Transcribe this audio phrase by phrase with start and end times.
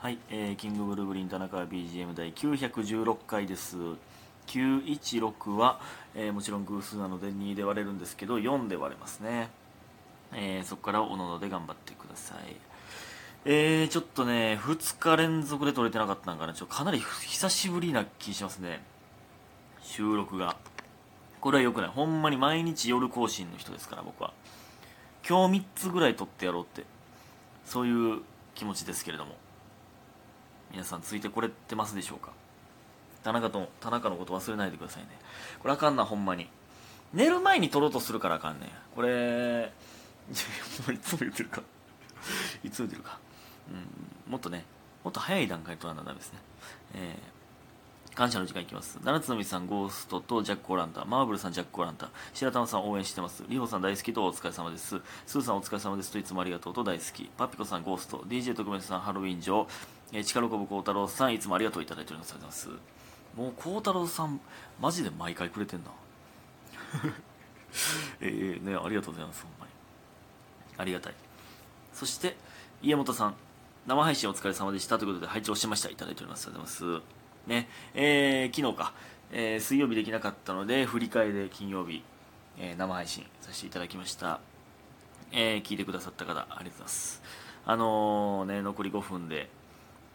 [0.00, 3.76] はい、えー、キングブルーグリーン田中 BGM 第916回です。
[4.46, 5.80] 916は、
[6.14, 9.50] えーもちろん偶数なので2で割れるんですけど4で割れますね、
[10.32, 12.54] えーそこからおのので頑張ってください。
[13.44, 16.54] えー、ちょっとね2日連続で撮れてなかったんかな。
[16.54, 18.84] ちょかなり久しぶりな気しますね。
[19.82, 20.54] 収録が。
[21.40, 21.90] これは良くない。
[21.90, 24.32] ほんまに毎日夜更新の人ですから僕は。
[25.28, 26.84] 今日3つぐらい撮ってやろうって。
[27.64, 28.20] そういう
[28.54, 29.34] 気持ちですけれども。
[30.70, 32.32] 皆さんついてこれてますでしょうか？
[33.22, 35.08] 田中と田中のこと忘れないでくださいね。
[35.60, 36.48] これあかんなほんまに。
[37.12, 39.72] 寝る前に撮ろうとするからあかんねこれ
[40.30, 41.62] いつも言ってるか。
[42.62, 43.18] いつも言ってるか。
[43.70, 43.74] う
[44.28, 44.64] んもっとね
[45.04, 46.38] もっと早い段階で撮らなダメですね。
[46.94, 47.38] えー
[48.14, 48.98] 感謝の時間いきます。
[49.04, 51.04] 七つのみさんゴーストとジャック・オランタ。
[51.04, 52.10] マーブルさんジャック・オランタ。
[52.34, 53.44] 白玉さん応援してます。
[53.48, 55.00] リホさん大好きとお疲れ様です。
[55.24, 57.30] スーさんお疲れ様ですといつもありがとうと大好き。
[57.36, 58.24] パピコさんゴースト。
[58.26, 59.68] DJ 特別さんハロウィン上。
[60.12, 62.32] えー、力こぶ孝太郎さんいつもありがとういただいております。
[62.32, 62.98] ありがとうございます
[63.36, 64.40] もう孝太郎さん
[64.80, 65.90] マジで毎回くれてんな。
[68.20, 69.72] えー、ねありがとうございますほんまに。
[70.78, 71.14] ありがたい。
[71.92, 72.36] そして
[72.82, 73.34] 家元さん
[73.86, 74.98] 生配信お疲れ様でした。
[74.98, 75.88] ということで拝聴しました。
[75.90, 76.46] いただいております。
[76.46, 77.04] ありがとうございます。
[77.46, 78.92] ねえー、昨日か、
[79.32, 82.02] えー水曜日できなかったので振り替えで金曜日、
[82.58, 84.40] えー生配信させていただきました。
[85.32, 87.22] えー聞いてくださった方ありがとうございます。
[87.66, 89.50] あのね残り5分で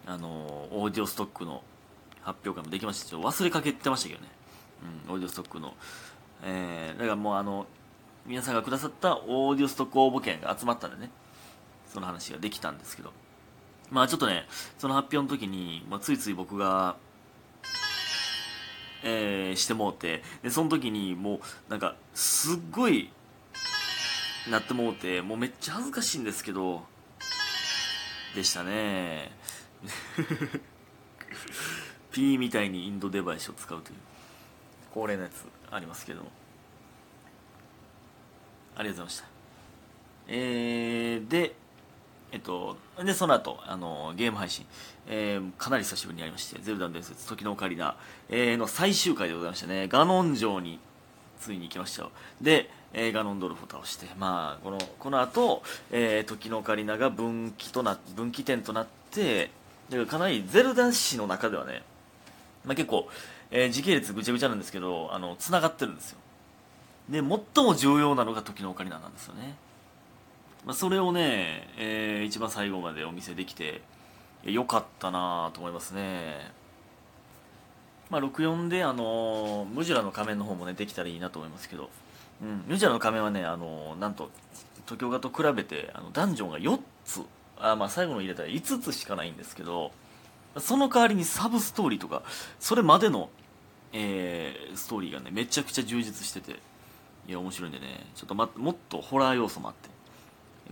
[0.05, 0.27] あの
[0.71, 1.63] オーディオストックの
[2.21, 3.09] 発表会もできました。
[3.09, 4.27] ちょっと忘れかけてましたけどね、
[5.07, 5.73] うん、オーディオストックの、
[6.43, 7.65] えーだからもうあの
[8.25, 11.09] 皆さんがくださったオーディオストック応募券が集まったんでね。
[11.87, 13.11] その話ができたんですけど。
[13.91, 14.45] まあちょっとね
[14.77, 16.95] その発表の時に、まあ、ついつい僕が
[19.03, 20.23] えーしてもうて。
[20.41, 23.11] でその時にもうなんかすっごい
[24.49, 25.21] なってもうて。
[25.21, 26.83] もうめっちゃ恥ずかしいんですけど。
[28.35, 29.31] でしたね。
[32.11, 33.97] P みたいにインドデバイスを使うという。
[34.93, 36.31] 恒例のやつありますけども。
[38.75, 39.25] ありがとうございました。
[40.27, 41.55] えー、で
[42.33, 44.65] えっと、で、その後、あの、ゲーム配信、
[45.07, 47.95] えーかなり久しぶりにやりまして、ゼルダの伝説、時のオカリナ、
[48.27, 49.87] えーの最終回でございましたね。
[49.87, 50.79] ガノン城に、
[51.39, 52.11] ついに行きましたよ。
[52.41, 59.51] で、えーガノンドルフを倒して、まあ、この、この後、えー時のオカリナが分岐とな、分岐点となって、
[59.89, 61.83] だからかなりゼルダ史の中ではね、
[62.65, 63.09] まあ結構、
[63.51, 66.17] えー時系列ぐちゃぐちゃなんですけど、あの、繋がってるんですよ。
[67.09, 69.55] で、最も重要なのが時のオカリナなんですよね。
[70.65, 73.81] まあ、それをね、えー一番最後までお見せできて
[74.43, 76.51] よかったなと思いますね、
[78.09, 81.89] まあ、64で、あのムジュラの仮面の方もねできたらいいなと思いますけど、
[82.41, 84.29] うん、ムジュラの仮面はね、あのなんと
[84.85, 87.21] 東京画と比べてあのダンジョンが4つ
[87.71, 89.91] あ、まあ、最後の入れたら5つしかないんですけど
[90.57, 92.23] その代わりにサブストーリーとか
[92.59, 93.29] それまでの、
[93.91, 96.59] えーストーリーがねめちゃくちゃ充実してて
[97.27, 99.89] いや面白いんでねちょっと、ま、もっとホラー要素もあって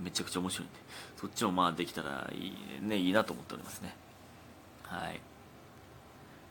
[0.01, 0.75] めちゃくちゃ面白いんで
[1.18, 3.96] そっちもまあできたらいい,、ね、いいなと思っておりますね。
[4.84, 5.22] はい。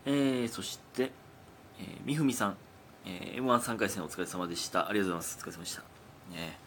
[0.06, 1.10] えー、そして、
[1.78, 2.56] えー、みふみさん、
[3.04, 4.88] えー、m 1 3回戦お疲れ様でした。
[4.88, 5.38] ありがとうございます。
[5.40, 5.82] お疲れ様でした。
[6.32, 6.58] ね。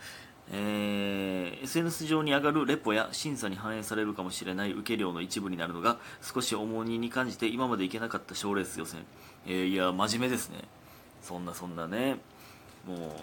[0.51, 9.05] ー SNS 上に上がるレポや審査に反映されるかもしれない受け量の一部になるのが少し重荷に感じて今までいけなかった賞レース予選、
[9.45, 10.59] えーいや真面目ですね。
[11.21, 12.17] そんなそんなね。
[12.85, 13.15] も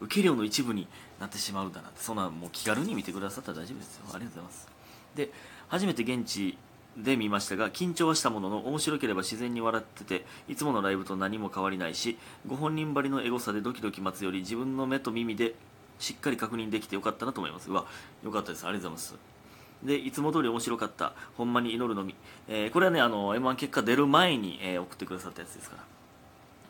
[0.00, 0.88] う受け量の一部に
[1.20, 4.04] なってしまうんだなってそんなもう気軽に見てくださったら大丈夫ですよ。
[4.14, 4.68] ありがとうございます。
[5.14, 5.30] で
[5.68, 6.56] 初めて現地
[6.96, 15.54] で見ましたが緊張はしたものの面白ければ自然に笑ってていつものライブと何も変わりないしご本人ばりのエゴさでドキドキ待つより自分の目と耳で
[15.98, 17.70] しっかり確認できてよかったなと思います。
[17.70, 17.86] うわ
[18.22, 18.66] よかったです。
[18.66, 19.34] ありがとうございます。
[19.82, 21.12] でいつも通り面白かった。
[21.36, 22.14] ほんまに祈るのみ、
[22.48, 25.76] えーこれはねあの m 1結果出る前に、えー送ってくださったやつですか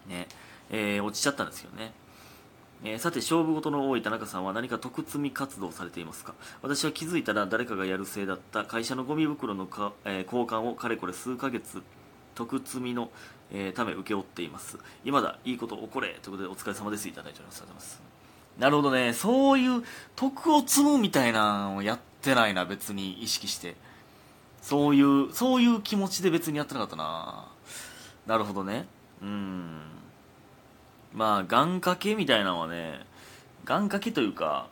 [0.08, 0.14] ら。
[0.14, 0.26] ね。
[0.70, 1.92] えー落ちちゃったんですけどね。
[2.82, 6.34] えーさて勝負事の多い田中さんは何か徳積み活動されていますか？
[6.60, 8.64] 私は気づいたら誰かがやるせいだった。
[8.64, 11.82] 会社のゴミ袋のか、えー交換をかれこれ数ヶ月
[12.34, 13.10] 徳積みの、
[13.52, 14.78] えーため請け負っています。
[15.04, 16.18] 今だいいこと起これ。
[16.20, 17.08] ということでお疲れ様です。
[17.08, 17.62] いただいております。
[17.62, 18.13] ありがとうございます。
[18.58, 19.12] なるほどね。
[19.12, 19.82] そういう
[20.16, 23.76] 徳を積むみたいなのをやってないな別に意識して。
[24.62, 27.48] そういうそういう気持ちで別にやってなかったな。
[28.26, 28.86] なるほどね。
[29.20, 29.80] うん。
[31.12, 33.00] まあ願掛けみたいなのはね
[33.64, 34.68] 願掛けというか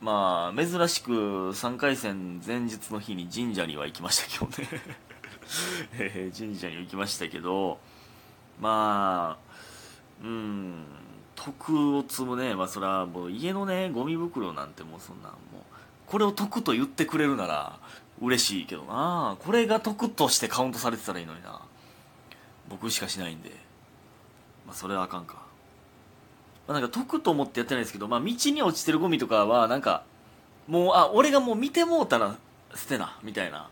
[0.00, 1.12] まあ珍しく
[1.50, 4.82] 3回戦前日の日に神社には行きましたけどね。
[5.98, 7.78] えー神社に行きましたけど
[8.60, 10.84] まあうん。
[11.44, 12.54] 徳を積むね。
[12.54, 15.36] まあそれはもう家のねゴミ袋なんてもうそんなもう
[16.06, 17.78] これを徳と言ってくれるなら
[18.20, 19.36] 嬉しいけどな。
[19.40, 21.60] これが得としてカウントされてたらいいのにな。
[22.68, 23.50] 僕しかしないんで。
[24.66, 25.34] まあそれはあかんか、
[26.66, 30.04] まあ、なんか得と思ってやってないですけどまあ道に落ちてるゴミとかはなんか
[30.66, 32.36] もうあ俺がもう見てもうたら
[32.74, 33.68] 捨てなみたいな。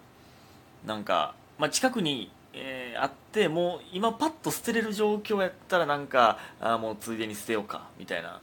[0.87, 8.41] なんか、まあ、近くに、えー、あってもう今パッと捨てれる状況やったらなんかあもうついでに捨てようかみたいな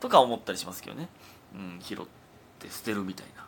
[0.00, 1.08] とか思ったりしますけどね、
[1.54, 1.98] うん、拾っ
[2.58, 3.46] て捨てるみたいな、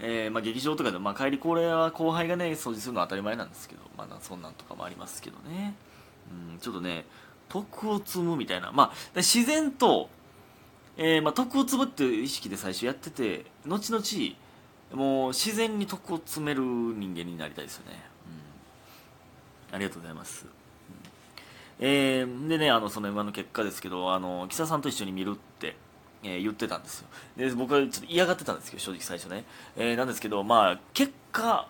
[0.00, 5.74] えー、まあ、劇場とかで、まあ、帰りこれは後輩がね掃除するのは当たり前なんですけど、まあ、そんなんとかもありますけどね、
[6.52, 7.04] うん、ちょっとね
[7.48, 8.70] 徳を積むみたいな。
[8.72, 10.10] まあ自然と
[11.00, 18.02] えー、まあ、徳を積むっていう意識で最初やってて後々もう自然に徳を詰める人間になりたいですよね、
[19.72, 20.46] ありがとうございます、
[21.80, 25.76] えー、でねあのその今の結果ですけどあの木佐さんと一緒に見るって、
[26.22, 27.08] えー、言ってたんですよ。
[27.36, 29.44] で僕はちょっと嫌がってたんですけど正直最初ね、
[29.76, 31.68] えー、なんですけどまあ結果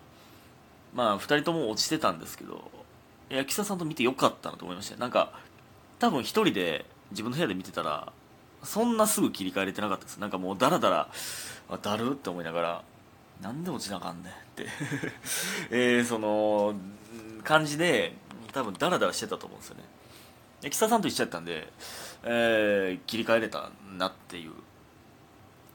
[0.93, 2.71] まあ2人とも落ちてたんですけど
[3.29, 4.97] いや木佐さんと見てよかったなと思いました。
[4.97, 5.33] なんか
[5.99, 8.11] 多分1人で自分の部屋で見てたら
[8.63, 10.17] そんなすぐ切り替えれてなかったです。
[10.17, 11.09] なんかもうダラダラ
[11.81, 12.83] だるって思いながら
[13.41, 14.67] なんで落ちなあかんねんって。
[15.71, 16.75] えー、その
[17.43, 18.13] 感じで
[18.51, 19.83] 多分ダラダラしてたと思うんですよね。
[20.61, 21.71] で北さんと一緒やったんで、
[22.23, 24.51] えー、切り替えれたなっていう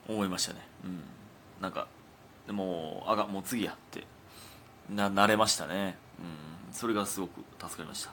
[0.09, 0.61] 思いましたね。
[0.85, 1.03] うん。
[1.61, 1.87] なんか
[2.47, 4.05] でもあがもう次やって
[4.91, 5.97] な慣れましたね。
[6.19, 6.75] うん。
[6.75, 8.11] それがすごく助かりました。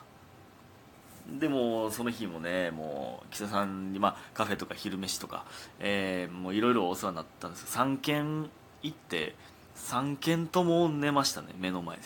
[1.40, 5.46] でもその日もねもう岸田さんに、まあ、カフェとか昼飯とか、
[5.80, 7.66] えー、もういろいろお世話になったんです。
[7.66, 8.50] けど3軒
[8.84, 9.36] 行って
[9.76, 12.04] 3軒とも寝ましたね目の前で。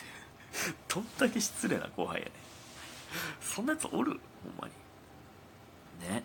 [0.88, 2.32] どんだけ失礼な後輩やね
[3.40, 4.20] そんなやつおる？
[4.42, 4.72] ほんまに。
[6.08, 6.22] ね。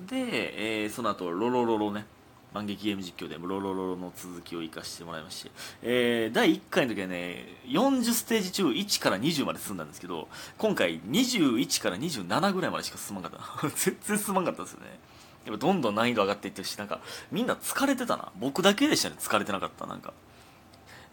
[0.00, 2.06] で、えー、その後ロロロロね。
[2.52, 5.50] 万劇ゲーム実況でロロロロの続きを生かしてもらいまして、
[5.82, 10.28] えー、第1回の時はね40ステージ中1から20まで進んだんですけど
[10.58, 14.98] 今回21から27ぐらいまでしか進まんかった 全然進まんかったですよね。
[15.44, 17.00] やっぱどんどん難易度上がっていってるしなんか
[17.30, 18.30] みんな疲れてたな。
[18.38, 19.86] 僕だけでしたね疲れてなかった。
[19.86, 20.12] なんか、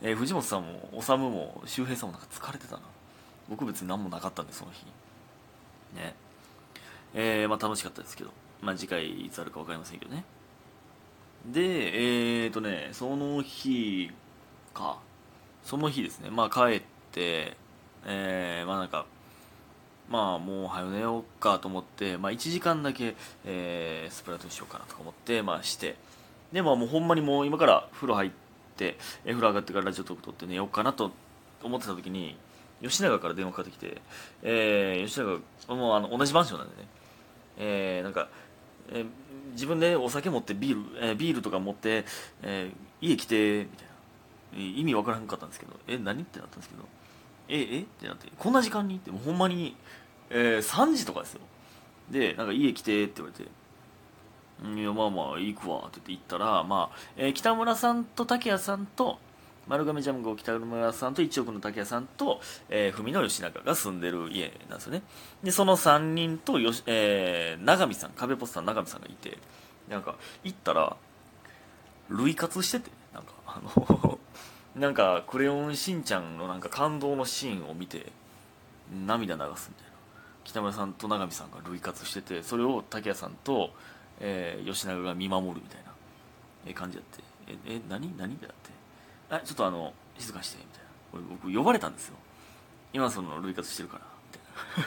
[0.01, 2.81] えー、藤本さんも修も周平さんもなんか疲れてたな。
[3.49, 4.85] 僕別に何もなかったんでその日。
[5.95, 6.13] ね。
[7.15, 8.31] えー、まあ楽しかったですけど。
[8.61, 10.23] まあ次回いつあるか分かりませんけどね。
[11.45, 14.11] でえっ、ー、とねその日
[14.73, 14.99] か。
[15.63, 16.29] その日ですね。
[16.29, 17.57] まあ帰って
[18.05, 19.05] えー、まあなんか
[20.09, 23.15] まあもう早寝ようかと思って、まあ、1時間だけ、
[23.45, 25.95] えー、スプラトゥーンしようかなとか思って、まあ、して。
[26.51, 28.31] でまあもうほんまにもう今から風呂入っ
[28.75, 31.11] て風呂上がってからラジオトーク撮って寝ようかなと
[31.63, 32.37] 思ってた時に
[32.81, 34.01] 吉永から電話かかってきて、
[34.41, 36.87] えー、吉永もうあの同じマンションなんでね、
[37.59, 38.29] えー、なんか、
[38.91, 39.05] えー、
[39.51, 42.05] 自分でお酒持ってビール、えー、ビールとか持って、
[42.41, 43.89] えー、家来てみたいな。
[44.57, 46.83] 意味わからんかったんですけどえ何ってなったんですけど。
[47.49, 47.81] ええ？
[47.81, 48.95] ってなってこんな時間に？
[48.95, 49.75] ってもうほんまに、
[50.29, 51.41] えー、3時とかですよ。
[52.09, 53.49] でなんか家来てって言われて
[54.79, 59.19] いやまあまあ行くわって言って行ったら、まあえー、北村さんと竹谷さんと
[59.67, 65.03] 丸亀ジャムゴ北村さんと一億の竹谷さんと、えー、文野吉永が住んでる家なんですよね。
[65.43, 69.37] でその3人とよし、えー、永見さん壁ポスターの永見さんがいて
[69.87, 70.97] なんか行ったら
[72.09, 74.19] 類活しててなんかあの
[74.79, 78.11] なんか「クレヨンしんちゃん」のなんか感動のシーンを見て
[79.05, 79.89] 涙流すみたいな。
[80.45, 83.71] 北村さんと永見さんが類活しててそれを竹谷さんと、
[84.19, 85.91] えー、吉永が見守るみたいな、
[86.65, 87.23] え感じやって
[87.67, 88.17] 「ええ何？
[88.17, 88.71] 何?」ってなって
[89.29, 90.89] 「あちょっとあの静かにして」みたいな。
[91.43, 92.15] 僕呼ばれたんですよ。
[92.93, 94.05] 今その類活してるから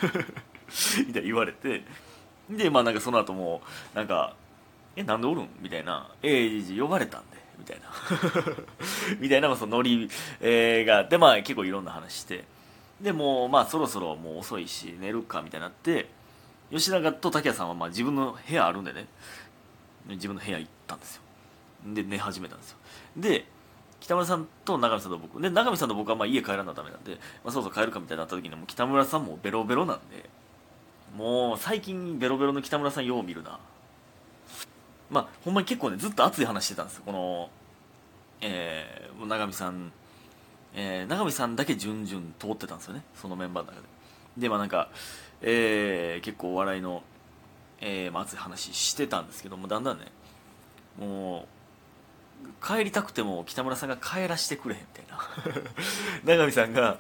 [0.01, 0.27] みたいな。
[1.07, 1.85] みたいな言われて。
[2.49, 3.63] でまあなんかその後も
[3.95, 4.35] なんか
[4.97, 7.89] 「えなんでおるん?」みたいな「えー、呼ばれたんで」みたいな。
[9.21, 10.09] みたいなそのノリ、
[10.41, 12.45] えー、があってまあ結構いろんな話して。
[13.01, 16.09] でもうまあそろそろもう遅いし寝るかみたいになって
[16.71, 19.07] 吉永と竹谷さんはまあ自分の部屋あるんでね。
[20.09, 21.23] 自分の部屋行ったんですよ。
[21.87, 22.79] で寝始めたんですよ。
[23.17, 23.45] で
[24.01, 27.13] 北村さんと永見さんと僕で永見さんと僕はまあ家帰らなダメなんで、
[27.45, 30.29] まあ、そろそろ帰るかみたいになった時にも北村さんもベロベロなんで
[31.17, 33.59] もう最近ベロベロの北村さんよう見るな。
[35.13, 37.03] まあほんまに結構ねずっと熱い話してたんですよ。
[37.07, 37.51] この
[38.41, 39.93] えー、永見さん
[40.75, 43.03] えー、永見さんだけ順々通ってたんですよね。
[43.15, 43.89] そのメンバーの中で。
[44.39, 44.89] でまあなんか、
[45.43, 47.03] えー、結構お笑いの、
[47.81, 50.07] えーまあ、熱い話してたんですけどもだんだんね
[50.99, 51.47] も
[52.45, 55.05] う帰りたくても北村さんが帰らしてくれへんみたい
[56.25, 56.25] な。
[56.37, 56.99] 永見さんが、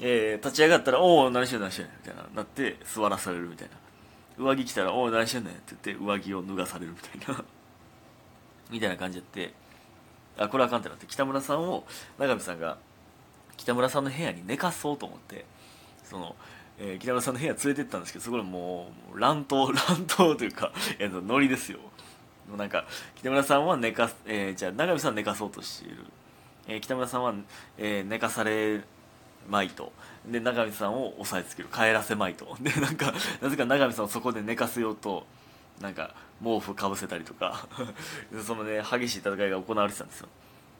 [0.00, 3.85] えー、立ち上がったら「おお何してん何してん」みたいななって座らされるみたいな。
[4.38, 7.44] 上着着たら「おお何してんねん」って言って上着を脱がされるみたいな。
[8.70, 9.54] みたいな感じやって。
[10.38, 11.86] あこれはあかんってなって北村さんを
[12.18, 12.76] 永見さんが
[13.56, 15.46] 北村さんの部屋に寝かそうと思って
[16.04, 16.36] その、
[16.78, 21.78] えー北村さんの部屋連れてったんですけどそこでもう乱闘 乱闘というかいやノリですよ。
[22.48, 22.84] もうなんか
[23.16, 26.04] 北村さんは寝かす、えーじゃあ永見さん寝かそうとしている、
[26.68, 27.34] えー北村さんは、
[27.78, 28.82] えー寝かされ
[29.48, 29.92] まいと
[30.26, 31.68] で永見さんを押さえつける。
[31.68, 35.26] 帰らせまいとでなんかなぜか永見さんをそこで寝かせようと
[35.80, 37.66] なんか毛布かぶせたりとか。
[38.44, 40.28] そのね激しい戦いが行われてたんですよ。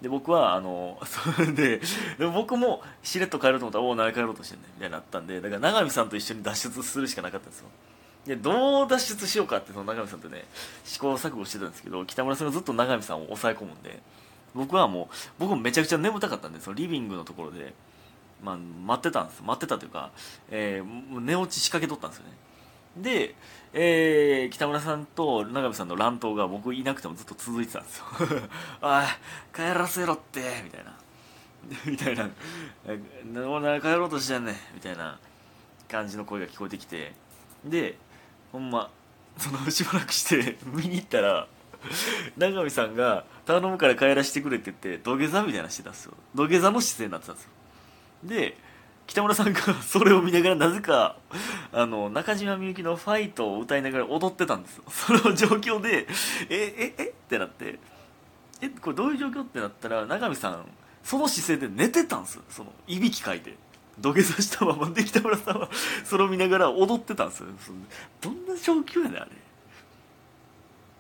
[0.02, 1.80] で僕はあの それで
[2.18, 4.70] でも僕もしれっと帰ろうと思ったらおお何帰ろうとしてんねん。
[4.74, 7.68] みたいになったんでだから永見さんと一緒に脱出するしかなかったんですよ。
[8.26, 10.44] でどう脱出しようかってその永見さんとね
[10.84, 14.00] 試行錯誤してたんですけど北村さんがずっと永見さんを抑え込むんで
[14.54, 17.72] 僕はもう僕もめちゃくちゃ眠たかったんでそのリビングのところで、
[18.42, 19.42] まあ、待ってたんです。
[19.42, 20.10] 待ってたというか、
[20.50, 22.32] えーもう寝落ち仕掛けとったんですよね。
[22.96, 23.34] で、
[23.72, 28.04] えー北村さんと永見さんの乱闘が僕いなくてもずっと続いてたんですよ。
[28.82, 29.04] おい
[29.54, 30.96] 帰らせろってみたいな。
[31.84, 32.28] みたいな
[33.48, 35.18] 「お前帰ろうとしてんねん」みたいな
[35.88, 37.12] 感じの声が聞こえてきて。
[37.64, 37.98] で
[38.52, 38.90] ほんま
[39.36, 41.48] そのしばらくして見に行ったら
[42.36, 46.14] 永見さんが「頼むから帰らせてくれ」って言って土下座みたいなしてたんですよ。
[46.34, 47.50] 土下座の姿勢になってたんですよ。
[48.24, 48.56] で
[49.06, 51.16] 北村さんがそれを見ながらなぜか
[51.72, 54.84] あの中島みゆきの「ファイト」を歌いながら踊ってたんですよ。
[54.90, 56.08] その状況で
[56.50, 57.78] 「えええってなって
[58.60, 60.66] 「えこれどういう状況?」ってなったら永見さん
[61.04, 62.42] その姿勢で寝てたんですよ。
[62.48, 63.56] そのいびきかいて。
[63.98, 65.70] 土下座したままで北村さんは
[66.04, 67.46] それを見ながら踊ってたんですよ。
[68.20, 69.30] どんな状況やねんあれ。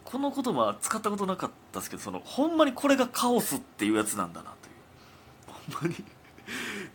[0.04, 5.80] この言葉使ったことなかったですけどそのほんまにこれがカオスっていうやつなんだなという。
[5.80, 6.04] ほんまに。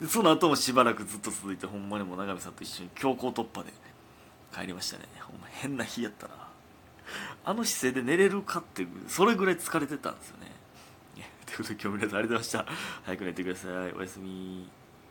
[0.08, 3.72] その後もしばらくずっと続いてほんまにもう永見さんと一緒に強行突破で
[4.54, 5.06] 帰りましたね。
[5.20, 6.34] ほんま変な日やったな。
[7.44, 10.52] あの姿勢で寝れるかってそれぐらい疲れてたんですよね。
[11.46, 12.66] ということで今日皆さんありがとうございました。
[13.04, 13.72] 早く寝てください。
[13.94, 14.81] おやすみ。